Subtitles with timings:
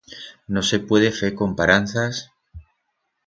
[0.53, 2.31] No se puede fer comparanzas...